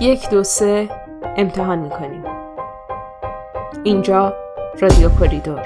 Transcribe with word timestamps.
یک 0.00 0.30
دو 0.30 0.42
سه 0.42 0.88
امتحان 1.36 1.78
می‌کنیم. 1.78 2.24
اینجا 3.84 4.32
رادیو 4.80 5.08
کوریدور. 5.08 5.62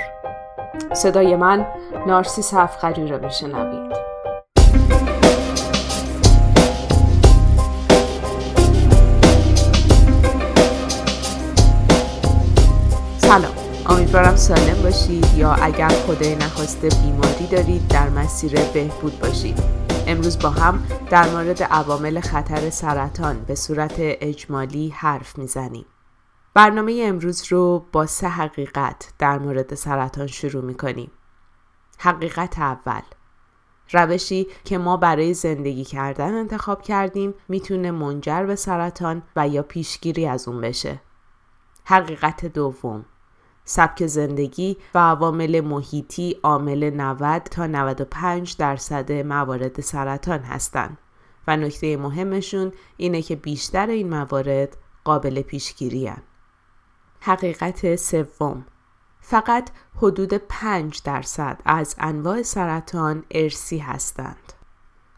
صدای 0.93 1.37
من 1.37 1.67
نارسیس 2.07 2.55
هفخری 2.55 3.09
را 3.09 3.19
میشنوید. 3.19 3.93
سلام. 13.19 13.55
امیدوارم 13.89 14.37
سالم 14.37 14.83
باشید 14.83 15.27
یا 15.37 15.53
اگر 15.53 15.89
خدای 15.89 16.35
نخواسته 16.35 16.89
بیماری 16.89 17.47
دارید 17.47 17.89
در 17.89 18.09
مسیر 18.09 18.61
بهبود 18.75 19.19
باشید. 19.19 19.80
امروز 20.07 20.39
با 20.39 20.51
هم 20.51 20.87
در 21.11 21.31
مورد 21.31 21.63
عوامل 21.63 22.21
خطر 22.21 22.71
سرطان 22.71 23.41
به 23.41 23.55
صورت 23.55 23.95
اجمالی 23.99 24.89
حرف 24.89 25.39
می‌زنیم. 25.39 25.87
برنامه 26.55 27.03
امروز 27.05 27.53
رو 27.53 27.87
با 27.93 28.07
سه 28.07 28.29
حقیقت 28.29 29.13
در 29.19 29.39
مورد 29.39 29.75
سرطان 29.75 30.27
شروع 30.27 30.65
می 30.65 30.75
کنیم. 30.75 31.11
حقیقت 31.99 32.59
اول 32.59 33.03
روشی 33.93 34.47
که 34.65 34.79
ما 34.79 34.97
برای 34.97 35.35
زندگی 35.35 35.85
کردن 35.85 36.35
انتخاب 36.35 36.83
کردیم 36.83 37.35
می‌تونه 37.49 37.91
منجر 37.91 38.43
به 38.43 38.57
سرطان 38.57 39.23
و 39.37 39.49
یا 39.49 39.63
پیشگیری 39.63 40.27
از 40.27 40.49
اون 40.49 40.61
بشه. 40.61 41.01
حقیقت 41.85 42.47
دوم 42.47 43.05
سبک 43.71 44.07
زندگی 44.07 44.77
و 44.95 44.99
عوامل 44.99 45.61
محیطی 45.61 46.37
عامل 46.43 46.91
90 46.95 47.43
تا 47.43 47.67
95 47.67 48.57
درصد 48.57 49.13
موارد 49.13 49.81
سرطان 49.81 50.39
هستند 50.39 50.99
و 51.47 51.57
نکته 51.57 51.97
مهمشون 51.97 52.73
اینه 52.97 53.23
که 53.23 53.37
بیشتر 53.37 53.87
این 53.87 54.09
موارد 54.09 54.77
قابل 55.05 55.43
پیشگیری 55.43 56.07
هن. 56.07 56.23
حقیقت 57.21 57.97
سوم 57.97 58.67
فقط 59.21 59.71
حدود 59.97 60.35
5 60.35 61.01
درصد 61.05 61.61
از 61.65 61.95
انواع 61.99 62.43
سرطان 62.43 63.25
ارسی 63.31 63.79
هستند. 63.79 64.53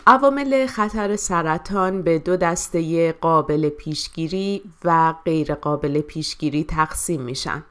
عوامل 0.06 0.66
خطر 0.66 1.16
سرطان 1.16 2.02
به 2.02 2.18
دو 2.18 2.36
دسته 2.36 3.12
قابل 3.12 3.68
پیشگیری 3.68 4.62
و 4.84 5.14
غیر 5.24 5.55
قابل 5.55 6.00
پیشگیری 6.00 6.64
تقسیم 6.64 7.20
میشن. 7.20 7.64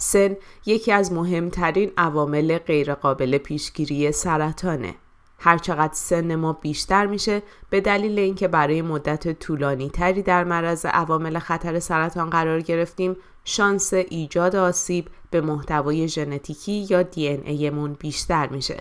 سن 0.00 0.36
یکی 0.66 0.92
از 0.92 1.12
مهمترین 1.12 1.92
عوامل 1.96 2.58
غیرقابل 2.58 3.38
پیشگیری 3.38 4.12
سرطانه. 4.12 4.94
هرچقدر 5.38 5.94
سن 5.94 6.34
ما 6.34 6.52
بیشتر 6.52 7.06
میشه 7.06 7.42
به 7.70 7.80
دلیل 7.80 8.18
اینکه 8.18 8.48
برای 8.48 8.82
مدت 8.82 9.38
طولانی 9.38 9.90
تری 9.90 10.22
در 10.22 10.44
معرض 10.44 10.86
عوامل 10.86 11.38
خطر 11.38 11.78
سرطان 11.78 12.30
قرار 12.30 12.60
گرفتیم 12.60 13.16
شانس 13.44 13.94
ایجاد 13.94 14.56
آسیب 14.56 15.08
به 15.30 15.40
محتوای 15.40 16.08
ژنتیکی 16.08 16.86
یا 16.90 17.02
دی 17.02 17.28
ایمون 17.28 17.92
بیشتر 17.92 18.48
میشه. 18.48 18.76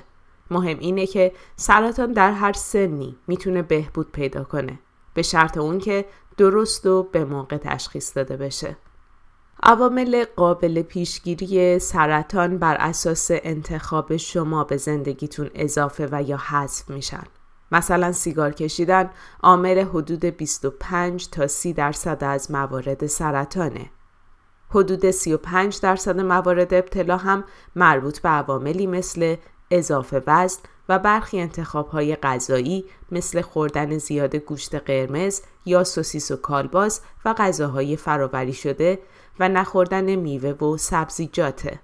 مهم 0.51 0.79
اینه 0.79 1.05
که 1.05 1.31
سرطان 1.55 2.13
در 2.13 2.31
هر 2.31 2.53
سنی 2.53 3.15
می‌تونه 3.27 3.61
بهبود 3.61 4.11
پیدا 4.11 4.43
کنه 4.43 4.79
به 5.13 5.21
شرط 5.21 5.57
اون 5.57 5.79
که 5.79 6.05
درست 6.37 6.85
و 6.85 7.03
به 7.03 7.25
موقع 7.25 7.57
تشخیص 7.57 8.17
داده 8.17 8.37
بشه. 8.37 8.77
عوامل 9.63 10.25
قابل 10.35 10.81
پیشگیری 10.81 11.79
سرطان 11.79 12.57
بر 12.57 12.75
اساس 12.79 13.27
انتخاب 13.31 14.17
شما 14.17 14.63
به 14.63 14.77
زندگیتون 14.77 15.49
اضافه 15.55 16.09
و 16.11 16.23
یا 16.23 16.37
حذف 16.37 16.89
میشن. 16.89 17.23
مثلا 17.71 18.11
سیگار 18.11 18.51
کشیدن 18.51 19.09
عامل 19.43 19.79
حدود 19.79 20.25
25 20.25 21.29
تا 21.29 21.47
30 21.47 21.73
درصد 21.73 22.23
از 22.23 22.51
موارد 22.51 23.05
سرطانه. 23.05 23.89
حدود 24.69 25.11
35 25.11 25.79
درصد 25.79 26.19
موارد 26.19 26.73
ابتلا 26.73 27.17
هم 27.17 27.43
مربوط 27.75 28.19
به 28.19 28.29
عواملی 28.29 28.87
مثل 28.87 29.35
اضافه 29.71 30.23
وزن 30.27 30.59
و 30.89 30.99
برخی 30.99 31.39
انتخاب 31.39 31.87
های 31.87 32.15
غذایی 32.15 32.85
مثل 33.11 33.41
خوردن 33.41 33.97
زیاد 33.97 34.35
گوشت 34.35 34.75
قرمز 34.75 35.41
یا 35.65 35.83
سوسیس 35.83 36.31
و 36.31 36.35
کالباس 36.35 37.01
و 37.25 37.33
غذاهای 37.33 37.95
فراوری 37.95 38.53
شده 38.53 38.99
و 39.39 39.49
نخوردن 39.49 40.15
میوه 40.15 40.49
و 40.49 40.77
سبزیجاته. 40.77 41.79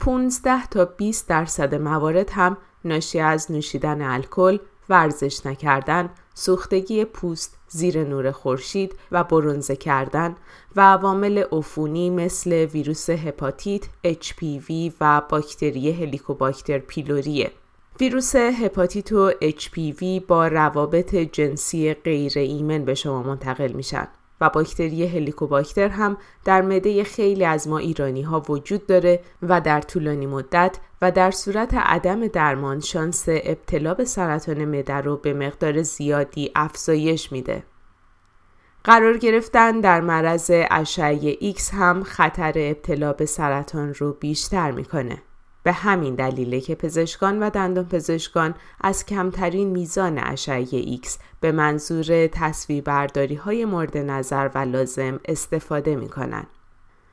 15 0.00 0.66
تا 0.66 0.84
20 0.84 1.28
درصد 1.28 1.74
موارد 1.74 2.30
هم 2.30 2.56
ناشی 2.84 3.20
از 3.20 3.52
نوشیدن 3.52 4.02
الکل، 4.02 4.58
ورزش 4.88 5.46
نکردن، 5.46 6.10
سوختگی 6.34 7.04
پوست 7.04 7.58
زیر 7.68 8.04
نور 8.04 8.30
خورشید 8.30 8.94
و 9.12 9.24
برونزه 9.24 9.76
کردن 9.76 10.36
و 10.76 10.80
عوامل 10.80 11.44
عفونی 11.52 12.10
مثل 12.10 12.52
ویروس 12.52 13.10
هپاتیت، 13.10 13.82
HPV 14.06 14.92
و 15.00 15.22
باکتری 15.28 15.92
هلیکوباکتر 15.92 16.78
پیلوریه. 16.78 17.50
ویروس 18.00 18.36
هپاتیت 18.36 19.12
و 19.12 19.30
HPV 19.30 20.04
با 20.28 20.46
روابط 20.46 21.14
جنسی 21.14 21.94
غیر 21.94 22.32
ایمن 22.38 22.84
به 22.84 22.94
شما 22.94 23.22
منتقل 23.22 23.72
میشن. 23.72 24.08
و 24.42 24.48
باکتری 24.48 25.06
هلیکوباکتر 25.06 25.88
هم 25.88 26.16
در 26.44 26.62
مده 26.62 27.04
خیلی 27.04 27.44
از 27.44 27.68
ما 27.68 27.78
ایرانی 27.78 28.22
ها 28.22 28.42
وجود 28.48 28.86
داره 28.86 29.20
و 29.42 29.60
در 29.60 29.80
طولانی 29.80 30.26
مدت 30.26 30.78
و 31.02 31.10
در 31.10 31.30
صورت 31.30 31.74
عدم 31.74 32.26
درمان 32.26 32.80
شانس 32.80 33.24
ابتلا 33.28 33.94
به 33.94 34.04
سرطان 34.04 34.64
مده 34.64 34.94
رو 34.94 35.16
به 35.16 35.34
مقدار 35.34 35.82
زیادی 35.82 36.50
افزایش 36.54 37.32
میده. 37.32 37.62
قرار 38.84 39.18
گرفتن 39.18 39.80
در 39.80 40.00
معرض 40.00 40.50
اشعه 40.70 41.52
X 41.52 41.74
هم 41.74 42.02
خطر 42.02 42.52
ابتلا 42.56 43.12
به 43.12 43.26
سرطان 43.26 43.94
رو 43.94 44.12
بیشتر 44.12 44.70
می‌کنه. 44.70 45.22
به 45.62 45.72
همین 45.72 46.14
دلیله 46.14 46.60
که 46.60 46.74
پزشکان 46.74 47.42
و 47.42 47.50
دندان 47.50 47.88
پزشکان 47.88 48.54
از 48.80 49.06
کمترین 49.06 49.70
میزان 49.70 50.18
اشعه 50.18 50.96
X 50.96 51.08
به 51.40 51.52
منظور 51.52 52.26
تصویر 52.26 52.82
برداری 52.82 53.34
های 53.34 53.64
مورد 53.64 53.98
نظر 53.98 54.50
و 54.54 54.58
لازم 54.58 55.20
استفاده 55.24 55.96
می 55.96 56.08
کنند. 56.08 56.46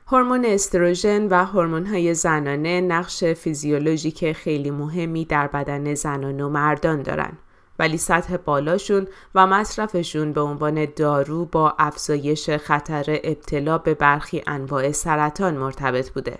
هورمون 0.06 0.44
استروژن 0.44 1.28
و 1.28 1.44
هورمون 1.44 1.86
های 1.86 2.14
زنانه 2.14 2.80
نقش 2.80 3.24
فیزیولوژیک 3.24 4.32
خیلی 4.32 4.70
مهمی 4.70 5.24
در 5.24 5.46
بدن 5.46 5.94
زنان 5.94 6.40
و 6.40 6.48
مردان 6.48 7.02
دارند. 7.02 7.38
ولی 7.78 7.98
سطح 7.98 8.36
بالاشون 8.36 9.06
و 9.34 9.46
مصرفشون 9.46 10.32
به 10.32 10.40
عنوان 10.40 10.86
دارو 10.96 11.44
با 11.44 11.74
افزایش 11.78 12.50
خطر 12.50 13.20
ابتلا 13.24 13.78
به 13.78 13.94
برخی 13.94 14.42
انواع 14.46 14.92
سرطان 14.92 15.56
مرتبط 15.56 16.10
بوده. 16.10 16.38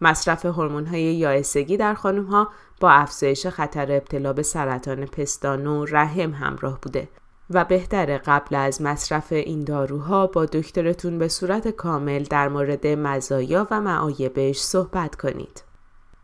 مصرف 0.00 0.46
های 0.46 1.02
یائسگی 1.02 1.76
در 1.76 1.94
ها 1.94 2.48
با 2.80 2.90
افزایش 2.90 3.46
خطر 3.46 3.92
ابتلا 3.92 4.32
به 4.32 4.42
سرطان 4.42 5.06
پستان 5.06 5.66
و 5.66 5.84
رحم 5.84 6.30
همراه 6.30 6.80
بوده 6.80 7.08
و 7.50 7.64
بهتر 7.64 8.18
قبل 8.18 8.56
از 8.56 8.82
مصرف 8.82 9.32
این 9.32 9.64
داروها 9.64 10.26
با 10.26 10.44
دکترتون 10.44 11.18
به 11.18 11.28
صورت 11.28 11.68
کامل 11.68 12.22
در 12.22 12.48
مورد 12.48 12.86
مزایا 12.86 13.66
و 13.70 13.80
معایبش 13.80 14.58
صحبت 14.58 15.14
کنید. 15.14 15.62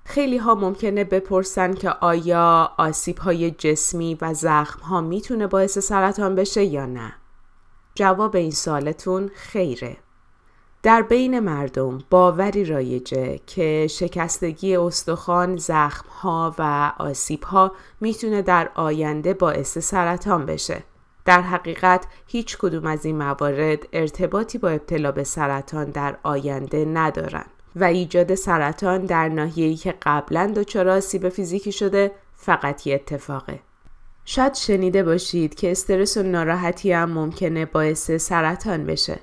خیلی 0.05 0.37
ها 0.37 0.55
ممکنه 0.55 1.05
بپرسن 1.05 1.75
که 1.75 1.91
آیا 1.91 2.73
آسیب 2.79 3.19
های 3.19 3.51
جسمی 3.51 4.19
و 4.21 4.35
زخم 4.35 4.81
ها 4.81 5.01
می‌تونه 5.01 5.47
باعث 5.47 5.79
سرطان 5.79 6.35
بشه 6.35 6.65
یا 6.65 6.87
نه؟ 6.87 7.13
جواب 7.95 8.37
این 8.37 8.51
سالتون 8.51 9.31
خیره. 9.35 9.97
در 10.83 11.03
بین 11.03 11.41
مردم 11.41 11.99
باوری 12.11 12.65
رایجه 12.65 13.41
که 13.47 13.87
شکستگی 13.91 14.77
استخوان، 14.77 15.57
زخمها 15.57 16.55
و 16.59 16.93
آسیبها 16.99 17.73
می‌تونه 18.01 18.43
در 18.43 18.71
آینده 18.75 19.35
باعث 19.35 19.79
سرطان 19.79 20.47
بشه. 20.47 20.83
در 21.25 21.41
حقیقت 21.41 22.07
هیچ 22.27 22.59
کدوم 22.59 22.87
از 22.87 23.05
این 23.05 23.19
موارد 23.19 23.79
ارتباطی 23.93 24.59
با 24.59 24.69
ابتلا 24.69 25.13
به 25.13 25.25
سرطان 25.25 25.85
در 25.85 26.17
آینده 26.23 26.85
ندارن 26.85 27.45
و 27.77 27.85
ایجاد 27.85 28.35
سرطان 28.35 29.05
در 29.05 29.29
ناحیه‌ای 29.29 29.77
که 29.77 29.95
قبلا 30.03 30.53
دچار 30.57 30.89
آسیب 30.89 31.29
فیزیکی 31.29 31.73
شده 31.73 32.13
فقط 32.35 32.87
یه 32.87 32.95
اتفاقه. 32.95 33.61
شاید 34.25 34.55
شنیده 34.55 35.03
باشید 35.03 35.55
که 35.55 35.71
استرس 35.71 36.17
و 36.17 36.23
ناراحتی 36.23 36.93
هم 36.93 37.11
ممکنه 37.11 37.67
باعث 37.67 38.11
سرطان 38.11 38.87
بشه. 38.87 39.19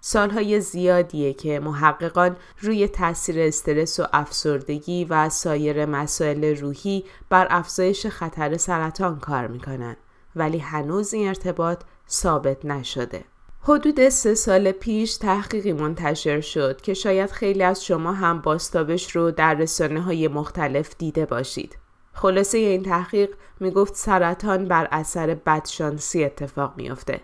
سالهای 0.00 0.60
زیادیه 0.60 1.32
که 1.32 1.60
محققان 1.60 2.36
روی 2.60 2.88
تاثیر 2.88 3.40
استرس 3.40 4.00
و 4.00 4.06
افسردگی 4.12 5.04
و 5.04 5.28
سایر 5.28 5.86
مسائل 5.86 6.56
روحی 6.56 7.04
بر 7.28 7.46
افزایش 7.50 8.06
خطر 8.06 8.56
سرطان 8.56 9.18
کار 9.18 9.46
می‌کنن 9.46 9.96
ولی 10.36 10.58
هنوز 10.58 11.14
این 11.14 11.28
ارتباط 11.28 11.80
ثابت 12.08 12.64
نشده. 12.64 13.24
حدود 13.62 14.08
سه 14.08 14.34
سال 14.34 14.72
پیش 14.72 15.16
تحقیقی 15.16 15.72
منتشر 15.72 16.40
شد 16.40 16.80
که 16.80 16.94
شاید 16.94 17.30
خیلی 17.30 17.62
از 17.62 17.84
شما 17.84 18.12
هم 18.12 18.40
باستابش 18.40 19.16
رو 19.16 19.30
در 19.30 19.54
رسانه 19.54 20.00
های 20.00 20.28
مختلف 20.28 20.94
دیده 20.98 21.26
باشید. 21.26 21.78
خلاصه 22.12 22.58
این 22.58 22.82
تحقیق 22.82 23.30
می‌گفت 23.60 23.94
سرطان 23.94 24.68
بر 24.68 24.88
اثر 24.92 25.34
بدشانسی 25.34 26.24
اتفاق 26.24 26.74
میافته. 26.76 27.20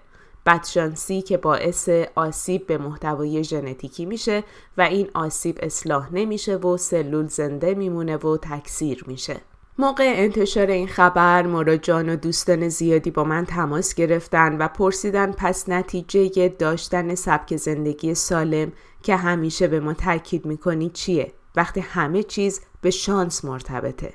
بدشانسی 0.46 1.22
که 1.22 1.36
باعث 1.36 1.88
آسیب 2.14 2.66
به 2.66 2.78
محتوای 2.78 3.44
ژنتیکی 3.44 4.06
میشه 4.06 4.44
و 4.78 4.82
این 4.82 5.10
آسیب 5.14 5.58
اصلاح 5.62 6.14
نمیشه 6.14 6.56
و 6.56 6.76
سلول 6.76 7.26
زنده 7.26 7.74
میمونه 7.74 8.16
و 8.16 8.36
تکثیر 8.36 9.04
میشه. 9.06 9.40
موقع 9.78 10.12
انتشار 10.16 10.66
این 10.66 10.88
خبر 10.88 11.46
مراجعان 11.46 12.08
و 12.08 12.16
دوستان 12.16 12.68
زیادی 12.68 13.10
با 13.10 13.24
من 13.24 13.44
تماس 13.44 13.94
گرفتن 13.94 14.58
و 14.58 14.68
پرسیدن 14.68 15.32
پس 15.32 15.68
نتیجه 15.68 16.48
داشتن 16.48 17.14
سبک 17.14 17.56
زندگی 17.56 18.14
سالم 18.14 18.72
که 19.02 19.16
همیشه 19.16 19.66
به 19.66 19.80
ما 19.80 19.94
تاکید 19.94 20.46
می‌کنی 20.46 20.90
چیه؟ 20.90 21.32
وقتی 21.56 21.80
همه 21.80 22.22
چیز 22.22 22.60
به 22.80 22.90
شانس 22.90 23.44
مرتبطه. 23.44 24.14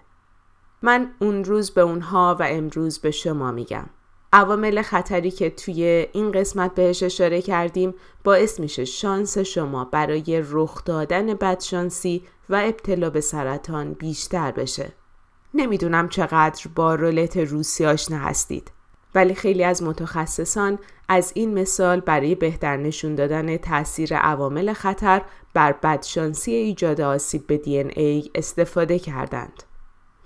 من 0.82 1.12
اون 1.20 1.44
روز 1.44 1.72
به 1.72 1.82
اونها 1.82 2.38
و 2.40 2.44
امروز 2.50 3.00
به 3.00 3.12
شما 3.12 3.52
میگم. 3.52 3.90
عوامل 4.34 4.82
خطری 4.82 5.32
که 5.32 5.50
توی 5.50 6.08
این 6.14 6.32
قسمت 6.32 6.76
بهش 6.76 7.04
اشاره 7.04 7.42
کردیم 7.42 7.94
باعث 8.24 8.60
میشه 8.60 8.86
شانس 8.86 9.38
شما 9.38 9.86
برای 9.86 10.44
رخ 10.50 10.84
دادن 10.84 11.34
بدشانسی 11.34 12.24
و 12.50 12.56
ابتلا 12.56 13.10
به 13.10 13.22
سرطان 13.22 13.94
بیشتر 13.94 14.52
بشه. 14.52 14.92
نمی‌دونم 15.54 16.10
چقدر 16.10 16.68
با 16.76 16.96
رولت 16.96 17.38
روسی 17.38 17.86
آشنا 17.86 18.18
هستید 18.18 18.72
ولی 19.16 19.36
خیلی 19.36 19.64
از 19.64 19.84
متخصصان 19.84 20.80
از 21.08 21.32
این 21.36 21.54
مثال 21.54 22.00
برای 22.00 22.36
بهتر 22.36 22.78
نشون 22.78 23.16
دادن 23.16 23.58
تاثیر 23.58 24.18
عوامل 24.18 24.74
خطر 24.74 25.22
بر 25.54 25.72
بدشانسی 25.72 26.52
ایجاد 26.52 27.02
آسیب 27.02 27.48
به 27.48 27.58
دی 27.58 27.78
ای 27.80 28.32
استفاده 28.36 29.00
کردند. 29.00 29.64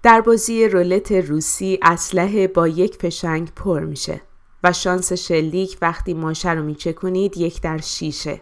در 0.03 0.21
بازی 0.21 0.67
رولت 0.67 1.11
روسی 1.11 1.79
اسلحه 1.81 2.47
با 2.47 2.67
یک 2.67 2.95
فشنگ 2.95 3.51
پر 3.55 3.79
میشه 3.79 4.21
و 4.63 4.73
شانس 4.73 5.13
شلیک 5.13 5.77
وقتی 5.81 6.13
ماشه 6.13 6.51
رو 6.51 6.63
میچه 6.63 6.93
کنید 6.93 7.37
یک 7.37 7.61
در 7.61 7.77
شیشه. 7.77 8.41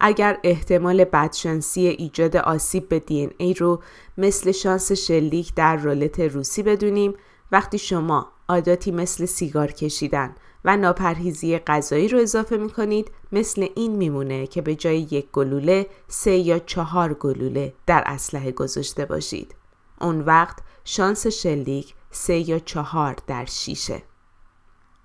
اگر 0.00 0.38
احتمال 0.44 1.04
بدشانسی 1.04 1.86
ایجاد 1.86 2.36
آسیب 2.36 2.88
به 2.88 2.98
دی 2.98 3.30
ای 3.38 3.54
رو 3.54 3.82
مثل 4.18 4.52
شانس 4.52 4.92
شلیک 4.92 5.54
در 5.54 5.76
رولت 5.76 6.20
روسی 6.20 6.62
بدونیم 6.62 7.14
وقتی 7.52 7.78
شما 7.78 8.28
عاداتی 8.48 8.90
مثل 8.90 9.26
سیگار 9.26 9.72
کشیدن 9.72 10.34
و 10.64 10.76
ناپرهیزی 10.76 11.58
غذایی 11.58 12.08
رو 12.08 12.18
اضافه 12.18 12.56
می 12.56 12.70
کنید 12.70 13.10
مثل 13.32 13.66
این 13.76 13.96
میمونه 13.96 14.46
که 14.46 14.62
به 14.62 14.74
جای 14.74 14.98
یک 14.98 15.30
گلوله 15.32 15.86
سه 16.08 16.36
یا 16.36 16.58
چهار 16.58 17.14
گلوله 17.14 17.72
در 17.86 18.02
اسلحه 18.06 18.52
گذاشته 18.52 19.04
باشید. 19.04 19.54
اون 20.00 20.20
وقت 20.20 20.58
شانس 20.84 21.26
شلیک 21.26 21.94
سه 22.10 22.50
یا 22.50 22.58
چهار 22.58 23.16
در 23.26 23.44
شیشه. 23.44 24.02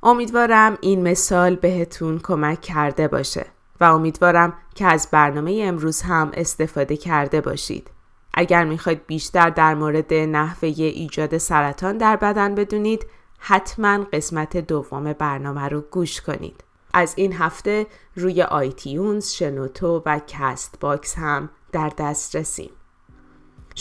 امیدوارم 0.04 0.78
این 0.82 1.02
مثال 1.02 1.56
بهتون 1.56 2.20
کمک 2.20 2.62
کرده 2.62 3.08
باشه 3.08 3.46
و 3.80 3.84
امیدوارم 3.84 4.54
که 4.76 4.86
از 4.86 5.08
برنامه 5.12 5.62
امروز 5.64 6.02
هم 6.02 6.32
استفاده 6.34 6.98
کرده 6.98 7.42
باشید. 7.42 7.92
اگر 8.34 8.64
می‌خواید 8.64 9.06
بیشتر 9.08 9.50
در 9.50 9.76
مورد 9.76 10.14
نحوه 10.14 10.70
ایجاد 10.70 11.38
سرطان 11.38 11.98
در 11.98 12.16
بدن 12.16 12.56
بدونید 12.56 13.06
حتما 13.38 14.04
قسمت 14.14 14.58
دوم 14.58 15.14
برنامه 15.14 15.70
رو 15.70 15.82
گوش 15.82 16.22
کنید. 16.22 16.64
از 16.94 17.14
این 17.18 17.34
هفته 17.34 17.88
روی 18.16 18.42
iTunes، 18.42 19.32
شنوتو 19.32 20.04
و 20.06 20.20
Castbox 20.28 21.18
هم 21.18 21.50
در 21.72 21.92
دسترسیم. 21.98 22.70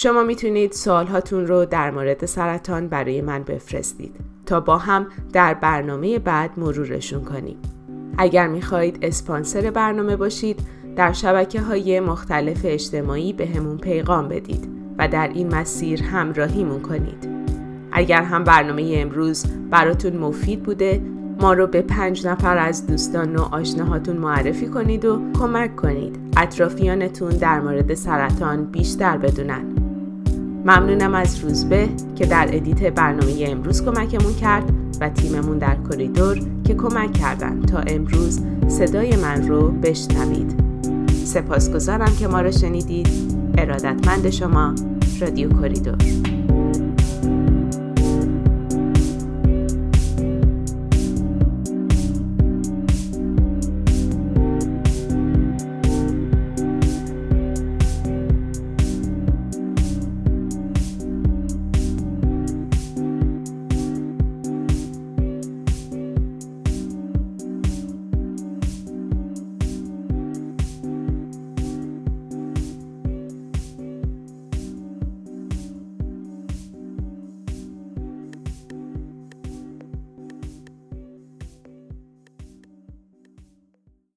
شما 0.01 0.23
می‌تونید 0.23 0.73
سوالهاتون 0.73 1.47
رو 1.47 1.65
در 1.65 1.91
مورد 1.91 2.27
سرطان 2.27 2.89
برای 2.89 3.21
من 3.21 3.43
بفرستید 3.43 4.15
تا 4.47 4.61
با 4.61 4.79
هم 4.79 5.07
در 5.33 5.55
برنامه 5.55 6.19
بعد 6.19 6.51
مرورشون 6.57 7.25
کنیم. 7.25 7.57
اگر 8.19 8.47
می‌خواهید 8.47 8.99
اسپانسر 9.03 9.71
برنامه 9.71 10.17
باشید 10.17 10.61
در 10.97 11.13
شبکه 11.13 11.61
های 11.61 12.01
مختلف 12.01 12.61
اجتماعی 12.65 13.33
بهمون 13.33 13.79
پیغام 13.79 14.29
بدید 14.29 14.69
و 14.99 15.09
در 15.09 15.29
این 15.29 15.55
مسیر 15.55 16.03
همراهیمون 16.03 16.81
کنید. 16.81 17.29
اگر 17.93 18.23
هم 18.23 18.45
برنامه 18.45 18.95
امروز 18.97 19.47
براتون 19.71 20.17
مفید 20.17 20.63
بوده 20.63 21.03
ما 21.41 21.53
رو 21.53 21.67
به 21.67 21.83
پنج 21.83 22.27
نفر 22.27 22.59
از 22.59 22.87
دوستان 22.87 23.37
و 23.37 23.43
آشناهاتون 23.43 24.17
معرفی 24.17 24.67
کنید 24.67 25.05
و 25.05 25.23
کمک 25.39 25.77
کنید 25.77 26.19
اطرافیانتون 26.37 27.31
در 27.31 27.61
مورد 27.61 27.95
سرطان 27.95 28.65
بیشتر 28.65 29.17
بدونن 29.17 29.88
ممنونم 30.69 31.15
از 31.15 31.39
روزبه 31.39 31.89
که 32.17 32.27
در 32.27 32.49
edit 32.53 32.83
برنامه 32.83 33.45
امروز 33.47 33.85
کمکمون 33.85 34.35
کرد 34.35 34.65
و 35.01 35.09
تیممون 35.09 35.59
در 35.59 35.77
کریدور 35.91 36.41
که 36.65 36.75
کمک 36.75 37.13
کردن 37.13 37.63
تا 37.63 37.79
امروز 37.79 38.41
صدای 38.69 39.17
من 39.17 39.49
رو 39.49 39.69
بشنوید. 39.69 40.61
سپاسگزارم 41.25 42.17
که 42.21 42.29
ما 42.29 42.41
رو 42.41 42.53
شنیدید. 42.53 43.09
ارادتمند 43.59 44.31
شما 44.31 44.75
رادیو 45.21 45.61
کریدور. 45.63 45.97